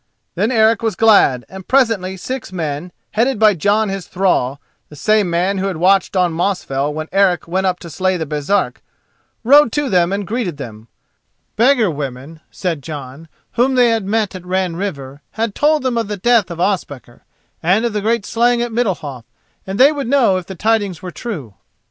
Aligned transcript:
Then 0.33 0.49
Eric 0.51 0.81
was 0.81 0.95
glad, 0.95 1.45
and 1.47 1.67
presently 1.67 2.17
six 2.17 2.51
men, 2.51 2.91
headed 3.11 3.37
by 3.37 3.53
Jon 3.53 3.89
his 3.89 4.07
thrall, 4.07 4.59
the 4.89 4.95
same 4.95 5.29
man 5.29 5.59
who 5.59 5.67
had 5.67 5.77
watched 5.77 6.15
on 6.15 6.33
Mosfell 6.33 6.91
when 6.91 7.07
Eric 7.11 7.47
went 7.47 7.67
up 7.67 7.77
to 7.81 7.89
slay 7.91 8.17
the 8.17 8.25
Baresark, 8.25 8.81
rode 9.43 9.71
to 9.73 9.89
them 9.89 10.11
and 10.11 10.25
greeted 10.25 10.57
them. 10.57 10.87
"Beggar 11.55 11.91
women," 11.91 12.39
said 12.49 12.81
Jon, 12.81 13.27
"whom 13.51 13.75
they 13.75 13.99
met 13.99 14.33
at 14.33 14.43
Ran 14.43 14.75
River, 14.75 15.21
had 15.33 15.53
told 15.53 15.83
them 15.83 15.99
of 15.99 16.07
the 16.07 16.17
death 16.17 16.49
of 16.49 16.59
Ospakar, 16.59 17.23
and 17.61 17.85
of 17.85 17.93
the 17.93 18.01
great 18.01 18.25
slaying 18.25 18.63
at 18.63 18.71
Middalhof, 18.71 19.25
and 19.67 19.79
they 19.79 19.91
would 19.91 20.07
know 20.07 20.37
if 20.37 20.47
the 20.47 20.55
tidings 20.55 21.03
were 21.03 21.11
true." 21.11 21.53